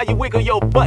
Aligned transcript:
while 0.00 0.08
you 0.08 0.16
wiggle 0.16 0.40
your 0.40 0.60
butt. 0.60 0.79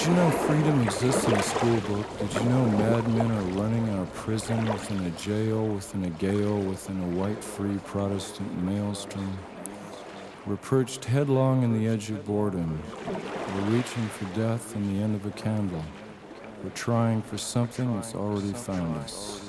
Did 0.00 0.08
you 0.08 0.14
know 0.14 0.30
freedom 0.30 0.80
exists 0.80 1.24
in 1.26 1.34
a 1.34 1.42
school 1.42 1.78
book? 1.80 2.18
Did 2.18 2.32
you 2.32 2.48
know 2.48 2.64
madmen 2.64 3.30
are 3.30 3.62
running 3.62 3.86
our 3.90 4.06
prison 4.06 4.64
within 4.64 5.04
a 5.04 5.10
jail, 5.10 5.66
within 5.66 6.06
a 6.06 6.08
gale, 6.08 6.58
within 6.58 6.98
a 7.02 7.06
white 7.18 7.44
free 7.44 7.76
Protestant 7.84 8.64
maelstrom? 8.64 9.36
We're 10.46 10.56
perched 10.56 11.04
headlong 11.04 11.64
in 11.64 11.78
the 11.78 11.86
edge 11.86 12.08
of 12.08 12.24
boredom. 12.24 12.82
We're 13.06 13.76
reaching 13.76 14.08
for 14.08 14.24
death 14.34 14.74
in 14.74 14.96
the 14.96 15.02
end 15.02 15.16
of 15.16 15.26
a 15.26 15.32
candle. 15.32 15.84
We're 16.64 16.70
trying 16.70 17.20
for 17.20 17.36
something 17.36 17.94
that's 17.94 18.14
already 18.14 18.54
found 18.54 18.96
us. 18.96 19.39